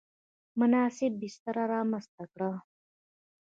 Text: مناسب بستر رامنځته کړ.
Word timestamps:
مناسب 0.59 1.11
بستر 1.21 1.55
رامنځته 1.73 2.23
کړ. 2.33 2.41